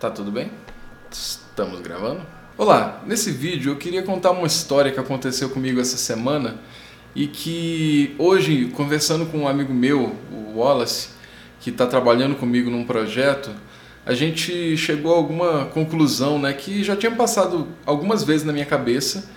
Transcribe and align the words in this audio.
Tá 0.00 0.08
tudo 0.10 0.32
bem? 0.32 0.50
Estamos 1.12 1.78
gravando? 1.80 2.22
Olá, 2.56 3.02
nesse 3.06 3.30
vídeo 3.30 3.72
eu 3.72 3.76
queria 3.76 4.02
contar 4.02 4.30
uma 4.30 4.46
história 4.46 4.90
que 4.90 4.98
aconteceu 4.98 5.50
comigo 5.50 5.78
essa 5.78 5.98
semana 5.98 6.58
e 7.14 7.26
que 7.26 8.14
hoje, 8.18 8.72
conversando 8.74 9.26
com 9.26 9.40
um 9.40 9.46
amigo 9.46 9.74
meu, 9.74 10.16
o 10.32 10.54
Wallace, 10.56 11.10
que 11.60 11.68
está 11.68 11.86
trabalhando 11.86 12.34
comigo 12.34 12.70
num 12.70 12.82
projeto, 12.82 13.50
a 14.06 14.14
gente 14.14 14.74
chegou 14.74 15.12
a 15.12 15.18
alguma 15.18 15.66
conclusão 15.66 16.38
né, 16.38 16.54
que 16.54 16.82
já 16.82 16.96
tinha 16.96 17.12
passado 17.12 17.68
algumas 17.84 18.24
vezes 18.24 18.46
na 18.46 18.54
minha 18.54 18.64
cabeça 18.64 19.28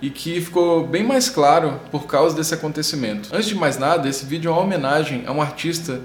e 0.00 0.10
que 0.10 0.40
ficou 0.40 0.86
bem 0.86 1.02
mais 1.02 1.28
claro 1.28 1.80
por 1.90 2.06
causa 2.06 2.36
desse 2.36 2.54
acontecimento. 2.54 3.30
Antes 3.32 3.48
de 3.48 3.56
mais 3.56 3.78
nada, 3.78 4.08
esse 4.08 4.24
vídeo 4.24 4.48
é 4.48 4.52
uma 4.52 4.62
homenagem 4.62 5.24
a 5.26 5.32
um 5.32 5.42
artista 5.42 6.00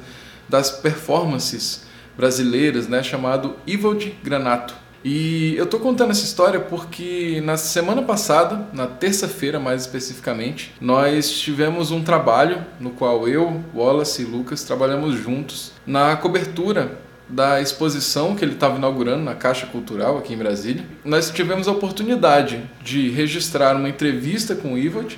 das 0.50 0.72
performances 0.72 1.88
brasileiras, 2.20 2.90
né, 2.90 3.02
chamado 3.02 3.56
Ivold 3.66 4.14
Granato. 4.22 4.76
E 5.06 5.56
eu 5.56 5.66
tô 5.66 5.80
contando 5.80 6.12
essa 6.12 6.26
história 6.26 6.60
porque 6.60 7.42
na 7.46 7.56
semana 7.56 8.02
passada, 8.02 8.68
na 8.74 8.86
terça-feira 8.86 9.58
mais 9.58 9.84
especificamente, 9.84 10.74
nós 10.82 11.32
tivemos 11.32 11.90
um 11.90 12.04
trabalho 12.04 12.66
no 12.78 12.90
qual 12.90 13.26
eu, 13.26 13.64
Wallace 13.74 14.24
e 14.24 14.26
Lucas 14.26 14.64
trabalhamos 14.64 15.16
juntos 15.16 15.72
na 15.88 16.18
cobertura 16.18 17.00
da 17.30 17.62
exposição 17.62 18.36
que 18.36 18.44
ele 18.44 18.56
estava 18.56 18.78
inaugurando 18.78 19.24
na 19.24 19.36
Caixa 19.36 19.68
Cultural 19.68 20.18
aqui 20.18 20.34
em 20.34 20.38
Brasília. 20.38 20.84
Nós 21.06 21.30
tivemos 21.30 21.70
a 21.70 21.72
oportunidade 21.72 22.62
de 22.84 23.10
registrar 23.10 23.78
uma 23.78 23.88
entrevista 23.88 24.54
com 24.54 24.74
o 24.74 24.78
Ivold 24.78 25.18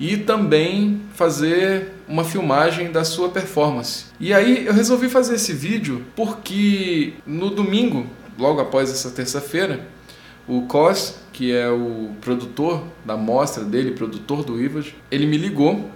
e 0.00 0.16
também 0.16 1.02
fazer 1.14 1.92
uma 2.08 2.24
filmagem 2.24 2.90
da 2.90 3.04
sua 3.04 3.28
performance. 3.28 4.06
E 4.18 4.32
aí 4.32 4.66
eu 4.66 4.72
resolvi 4.72 5.10
fazer 5.10 5.34
esse 5.34 5.52
vídeo 5.52 6.02
porque 6.16 7.12
no 7.26 7.50
domingo, 7.50 8.06
logo 8.38 8.60
após 8.60 8.90
essa 8.90 9.10
terça-feira, 9.10 9.86
o 10.48 10.62
Cos, 10.62 11.16
que 11.34 11.52
é 11.52 11.68
o 11.68 12.12
produtor 12.20 12.82
da 13.04 13.16
mostra 13.16 13.62
dele, 13.62 13.92
produtor 13.92 14.42
do 14.42 14.60
Ivold, 14.60 14.96
ele 15.10 15.26
me 15.26 15.36
ligou 15.36 15.90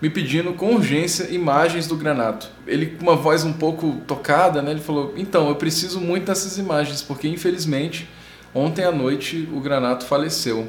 me 0.00 0.08
pedindo 0.08 0.54
com 0.54 0.74
urgência 0.74 1.28
imagens 1.30 1.86
do 1.86 1.94
Granato. 1.94 2.48
Ele 2.66 2.86
com 2.86 3.02
uma 3.02 3.14
voz 3.14 3.44
um 3.44 3.52
pouco 3.52 4.00
tocada, 4.06 4.62
né? 4.62 4.70
Ele 4.70 4.80
falou: 4.80 5.12
"Então, 5.14 5.50
eu 5.50 5.56
preciso 5.56 6.00
muito 6.00 6.24
dessas 6.24 6.56
imagens 6.56 7.02
porque 7.02 7.28
infelizmente 7.28 8.08
ontem 8.54 8.82
à 8.82 8.90
noite 8.90 9.46
o 9.52 9.60
Granato 9.60 10.06
faleceu". 10.06 10.66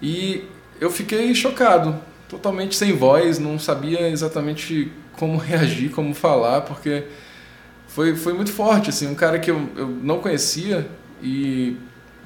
E 0.00 0.44
eu 0.82 0.90
fiquei 0.90 1.32
chocado, 1.32 1.96
totalmente 2.28 2.74
sem 2.74 2.92
voz, 2.92 3.38
não 3.38 3.56
sabia 3.56 4.08
exatamente 4.08 4.90
como 5.12 5.38
reagir, 5.38 5.90
como 5.90 6.12
falar, 6.12 6.62
porque 6.62 7.04
foi, 7.86 8.16
foi 8.16 8.32
muito 8.32 8.50
forte, 8.50 8.90
assim, 8.90 9.06
um 9.06 9.14
cara 9.14 9.38
que 9.38 9.48
eu, 9.48 9.68
eu 9.76 9.86
não 9.86 10.18
conhecia 10.18 10.88
e 11.22 11.76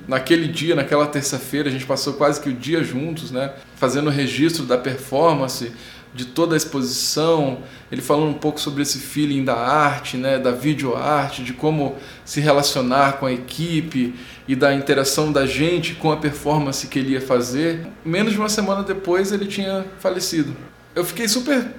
naquele 0.09 0.49
dia, 0.49 0.75
naquela 0.75 1.07
terça-feira, 1.07 1.69
a 1.69 1.73
gente 1.73 1.85
passou 1.85 2.15
quase 2.15 2.41
que 2.41 2.49
o 2.49 2.53
dia 2.53 2.83
juntos, 2.83 3.31
né? 3.31 3.53
Fazendo 3.75 4.07
o 4.07 4.11
registro 4.11 4.65
da 4.65 4.79
performance, 4.79 5.73
de 6.17 6.25
toda 6.25 6.55
a 6.55 6.57
exposição, 6.57 7.59
ele 7.93 8.03
falando 8.03 8.31
um 8.31 8.39
pouco 8.39 8.61
sobre 8.61 8.83
esse 8.83 8.99
feeling 8.99 9.45
da 9.45 9.55
arte, 9.55 10.17
né, 10.17 10.39
da 10.39 10.51
videoarte, 10.51 11.45
de 11.45 11.53
como 11.53 11.95
se 12.25 12.41
relacionar 12.41 13.19
com 13.19 13.27
a 13.27 13.33
equipe 13.33 14.15
e 14.49 14.57
da 14.57 14.75
interação 14.75 15.31
da 15.31 15.47
gente 15.47 15.95
com 15.95 16.11
a 16.11 16.17
performance 16.17 16.87
que 16.87 16.99
ele 16.99 17.13
ia 17.13 17.21
fazer. 17.21 17.87
Menos 18.05 18.33
de 18.33 18.39
uma 18.39 18.49
semana 18.49 18.83
depois 18.83 19.31
ele 19.31 19.47
tinha 19.47 19.85
falecido. 20.01 20.57
Eu 20.95 21.05
fiquei 21.05 21.29
super 21.29 21.73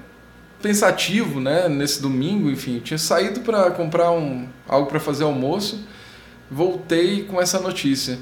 pensativo, 0.61 1.39
né, 1.39 1.67
nesse 1.67 2.01
domingo, 2.01 2.49
enfim, 2.49 2.79
tinha 2.79 2.97
saído 2.97 3.41
para 3.41 3.71
comprar 3.71 4.11
um 4.11 4.47
algo 4.67 4.87
para 4.87 4.99
fazer 4.99 5.23
almoço 5.23 5.85
voltei 6.49 7.23
com 7.23 7.41
essa 7.41 7.59
notícia. 7.59 8.17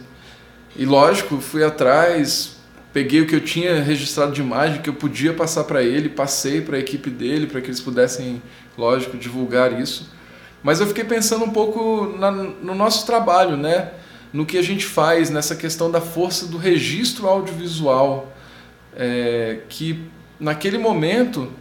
E 0.75 0.85
lógico, 0.85 1.39
fui 1.39 1.63
atrás, 1.63 2.54
peguei 2.95 3.19
o 3.19 3.27
que 3.27 3.35
eu 3.35 3.41
tinha 3.41 3.83
registrado 3.83 4.31
de 4.31 4.39
imagem 4.39 4.81
que 4.81 4.89
eu 4.89 4.93
podia 4.93 5.33
passar 5.33 5.65
para 5.65 5.83
ele, 5.83 6.07
passei 6.07 6.61
para 6.61 6.77
a 6.77 6.79
equipe 6.79 7.09
dele 7.09 7.45
para 7.45 7.59
que 7.59 7.67
eles 7.67 7.81
pudessem, 7.81 8.41
lógico, 8.77 9.17
divulgar 9.17 9.77
isso. 9.77 10.09
Mas 10.63 10.79
eu 10.79 10.87
fiquei 10.87 11.03
pensando 11.03 11.43
um 11.43 11.49
pouco 11.49 12.15
na, 12.17 12.31
no 12.31 12.73
nosso 12.73 13.05
trabalho, 13.05 13.57
né? 13.57 13.91
No 14.31 14.45
que 14.45 14.57
a 14.57 14.61
gente 14.61 14.85
faz 14.85 15.29
nessa 15.29 15.57
questão 15.57 15.91
da 15.91 15.99
força 15.99 16.45
do 16.45 16.57
registro 16.57 17.27
audiovisual, 17.27 18.33
é, 18.95 19.59
que 19.67 19.99
naquele 20.39 20.77
momento 20.77 21.51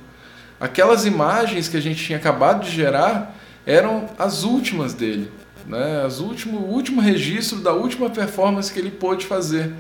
aquelas 0.61 1.05
imagens 1.05 1.67
que 1.67 1.77
a 1.77 1.83
gente 1.83 2.01
tinha 2.01 2.17
acabado 2.17 2.65
de 2.65 2.71
gerar 2.71 3.37
eram 3.67 4.09
as 4.17 4.45
últimas 4.45 4.95
dele 4.95 5.33
né? 5.67 6.03
As 6.05 6.21
último, 6.21 6.59
o 6.59 6.71
último 6.71 7.01
registro 7.01 7.59
da 7.61 7.73
última 7.73 8.11
performance 8.11 8.73
que 8.73 8.79
ele 8.79 8.91
pôde 8.91 9.27
fazer. 9.27 9.73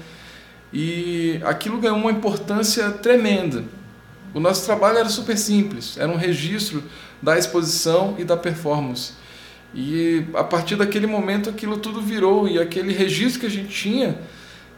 E 0.74 1.40
aquilo 1.44 1.78
ganhou 1.78 1.96
uma 1.96 2.10
importância 2.10 2.90
tremenda. 2.90 3.64
O 4.34 4.40
nosso 4.40 4.66
trabalho 4.66 4.98
era 4.98 5.08
super 5.08 5.38
simples, 5.38 5.96
era 5.96 6.10
um 6.10 6.16
registro 6.16 6.82
da 7.22 7.38
exposição 7.38 8.16
e 8.18 8.24
da 8.24 8.36
performance. 8.36 9.12
E 9.72 10.24
a 10.34 10.42
partir 10.42 10.74
daquele 10.74 11.06
momento 11.06 11.48
aquilo 11.48 11.78
tudo 11.78 12.02
virou 12.02 12.48
e 12.48 12.58
aquele 12.58 12.92
registro 12.92 13.40
que 13.40 13.46
a 13.46 13.50
gente 13.50 13.68
tinha, 13.68 14.18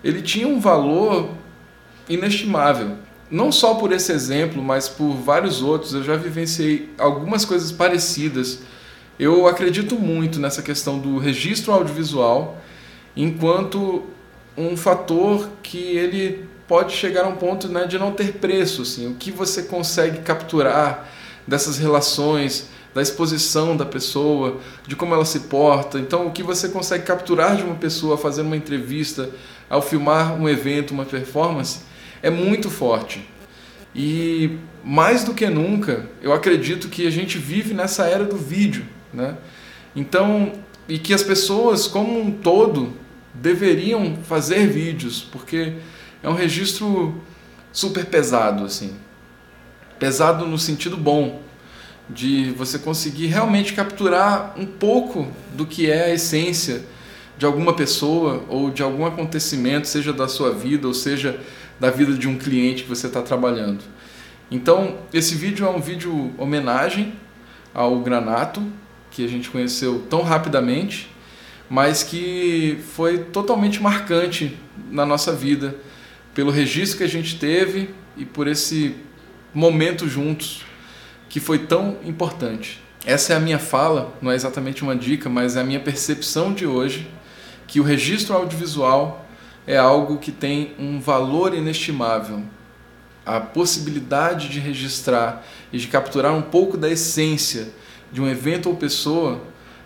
ele 0.04 0.20
tinha 0.20 0.46
um 0.46 0.60
valor 0.60 1.30
inestimável. 2.08 2.98
Não 3.30 3.50
só 3.50 3.74
por 3.74 3.90
esse 3.90 4.12
exemplo, 4.12 4.62
mas 4.62 4.88
por 4.88 5.14
vários 5.14 5.62
outros. 5.62 5.94
Eu 5.94 6.04
já 6.04 6.16
vivenciei 6.16 6.90
algumas 6.98 7.44
coisas 7.44 7.72
parecidas 7.72 8.60
eu 9.18 9.46
acredito 9.46 9.98
muito 9.98 10.38
nessa 10.38 10.60
questão 10.60 10.98
do 10.98 11.16
registro 11.18 11.72
audiovisual 11.72 12.60
enquanto 13.16 14.04
um 14.56 14.76
fator 14.76 15.48
que 15.62 15.78
ele 15.78 16.48
pode 16.66 16.92
chegar 16.92 17.24
a 17.24 17.28
um 17.28 17.36
ponto 17.36 17.68
né, 17.68 17.86
de 17.86 17.98
não 17.98 18.12
ter 18.12 18.34
preço. 18.34 18.82
Assim, 18.82 19.08
o 19.08 19.14
que 19.14 19.30
você 19.30 19.62
consegue 19.62 20.18
capturar 20.18 21.08
dessas 21.46 21.78
relações, 21.78 22.68
da 22.94 23.02
exposição 23.02 23.76
da 23.76 23.84
pessoa, 23.84 24.58
de 24.86 24.96
como 24.96 25.14
ela 25.14 25.24
se 25.24 25.40
porta. 25.40 25.98
Então, 25.98 26.26
o 26.26 26.32
que 26.32 26.42
você 26.42 26.68
consegue 26.68 27.04
capturar 27.04 27.56
de 27.56 27.62
uma 27.62 27.74
pessoa 27.74 28.16
fazendo 28.16 28.46
uma 28.46 28.56
entrevista, 28.56 29.30
ao 29.68 29.82
filmar 29.82 30.34
um 30.40 30.48
evento, 30.48 30.92
uma 30.92 31.04
performance, 31.04 31.80
é 32.22 32.30
muito 32.30 32.70
forte. 32.70 33.28
E 33.94 34.58
mais 34.84 35.24
do 35.24 35.34
que 35.34 35.46
nunca, 35.48 36.06
eu 36.22 36.32
acredito 36.32 36.88
que 36.88 37.06
a 37.06 37.10
gente 37.10 37.38
vive 37.38 37.74
nessa 37.74 38.06
era 38.06 38.24
do 38.24 38.36
vídeo. 38.36 38.84
Né? 39.12 39.36
Então, 39.94 40.52
e 40.88 40.98
que 40.98 41.12
as 41.12 41.22
pessoas 41.22 41.86
como 41.86 42.20
um 42.20 42.30
todo 42.30 42.94
deveriam 43.40 44.16
fazer 44.24 44.66
vídeos, 44.66 45.22
porque 45.22 45.74
é 46.22 46.28
um 46.28 46.34
registro 46.34 47.20
super 47.72 48.06
pesado 48.06 48.64
assim. 48.64 48.94
Pesado 49.98 50.46
no 50.46 50.58
sentido 50.58 50.96
bom, 50.96 51.42
de 52.08 52.50
você 52.52 52.78
conseguir 52.78 53.26
realmente 53.26 53.72
capturar 53.72 54.54
um 54.56 54.66
pouco 54.66 55.26
do 55.54 55.66
que 55.66 55.90
é 55.90 56.04
a 56.04 56.14
essência 56.14 56.84
de 57.36 57.44
alguma 57.44 57.74
pessoa 57.74 58.44
ou 58.48 58.70
de 58.70 58.82
algum 58.82 59.04
acontecimento, 59.04 59.88
seja 59.88 60.12
da 60.12 60.28
sua 60.28 60.52
vida 60.52 60.86
ou 60.86 60.94
seja 60.94 61.40
da 61.78 61.90
vida 61.90 62.14
de 62.14 62.28
um 62.28 62.38
cliente 62.38 62.84
que 62.84 62.88
você 62.88 63.08
está 63.08 63.20
trabalhando. 63.20 63.80
Então, 64.50 64.98
esse 65.12 65.34
vídeo 65.34 65.66
é 65.66 65.70
um 65.70 65.80
vídeo 65.80 66.32
homenagem 66.38 67.14
ao 67.74 67.98
Granato, 68.00 68.62
que 69.10 69.24
a 69.24 69.28
gente 69.28 69.50
conheceu 69.50 70.06
tão 70.08 70.22
rapidamente, 70.22 71.10
mas 71.68 72.02
que 72.02 72.78
foi 72.94 73.18
totalmente 73.18 73.82
marcante 73.82 74.56
na 74.90 75.04
nossa 75.04 75.32
vida, 75.32 75.76
pelo 76.34 76.50
registro 76.50 76.98
que 76.98 77.04
a 77.04 77.08
gente 77.08 77.38
teve 77.38 77.90
e 78.16 78.24
por 78.24 78.46
esse 78.46 78.94
momento 79.52 80.08
juntos 80.08 80.64
que 81.28 81.40
foi 81.40 81.58
tão 81.58 81.96
importante. 82.04 82.80
Essa 83.04 83.32
é 83.32 83.36
a 83.36 83.40
minha 83.40 83.58
fala, 83.58 84.14
não 84.20 84.30
é 84.30 84.34
exatamente 84.34 84.82
uma 84.82 84.94
dica, 84.94 85.28
mas 85.28 85.56
é 85.56 85.60
a 85.60 85.64
minha 85.64 85.80
percepção 85.80 86.52
de 86.52 86.66
hoje 86.66 87.08
que 87.66 87.80
o 87.80 87.82
registro 87.82 88.34
audiovisual 88.34 89.26
é 89.66 89.76
algo 89.76 90.18
que 90.18 90.30
tem 90.30 90.74
um 90.78 91.00
valor 91.00 91.54
inestimável. 91.54 92.42
A 93.24 93.40
possibilidade 93.40 94.48
de 94.48 94.60
registrar 94.60 95.44
e 95.72 95.78
de 95.78 95.88
capturar 95.88 96.32
um 96.32 96.42
pouco 96.42 96.76
da 96.76 96.88
essência 96.88 97.68
de 98.12 98.20
um 98.20 98.28
evento 98.28 98.68
ou 98.68 98.76
pessoa 98.76 99.42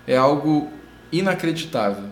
é 0.07 0.17
algo 0.17 0.71
inacreditável. 1.13 2.11